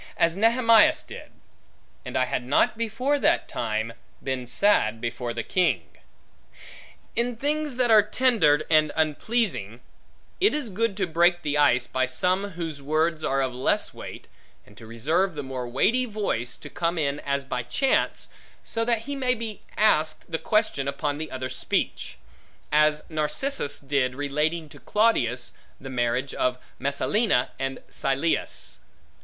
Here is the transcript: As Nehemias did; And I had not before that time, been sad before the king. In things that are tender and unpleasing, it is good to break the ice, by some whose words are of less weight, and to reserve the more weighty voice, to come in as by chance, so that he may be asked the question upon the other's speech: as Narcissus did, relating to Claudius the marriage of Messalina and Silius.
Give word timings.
As 0.17 0.35
Nehemias 0.35 1.03
did; 1.05 1.31
And 2.03 2.17
I 2.17 2.25
had 2.25 2.43
not 2.43 2.75
before 2.75 3.19
that 3.19 3.47
time, 3.47 3.93
been 4.23 4.47
sad 4.47 4.99
before 4.99 5.31
the 5.31 5.43
king. 5.43 5.83
In 7.15 7.35
things 7.35 7.75
that 7.75 7.91
are 7.91 8.01
tender 8.01 8.63
and 8.67 8.91
unpleasing, 8.95 9.79
it 10.39 10.55
is 10.55 10.71
good 10.71 10.97
to 10.97 11.05
break 11.05 11.43
the 11.43 11.55
ice, 11.55 11.85
by 11.85 12.07
some 12.07 12.53
whose 12.53 12.81
words 12.81 13.23
are 13.23 13.43
of 13.43 13.53
less 13.53 13.93
weight, 13.93 14.27
and 14.65 14.75
to 14.75 14.87
reserve 14.87 15.35
the 15.35 15.43
more 15.43 15.67
weighty 15.67 16.07
voice, 16.07 16.55
to 16.57 16.69
come 16.71 16.97
in 16.97 17.19
as 17.19 17.45
by 17.45 17.61
chance, 17.61 18.29
so 18.63 18.83
that 18.83 19.03
he 19.03 19.15
may 19.15 19.35
be 19.35 19.61
asked 19.77 20.31
the 20.31 20.39
question 20.39 20.87
upon 20.87 21.19
the 21.19 21.29
other's 21.29 21.55
speech: 21.59 22.17
as 22.71 23.07
Narcissus 23.07 23.79
did, 23.79 24.15
relating 24.15 24.67
to 24.69 24.79
Claudius 24.79 25.53
the 25.79 25.91
marriage 25.91 26.33
of 26.33 26.57
Messalina 26.79 27.51
and 27.59 27.83
Silius. 27.87 28.79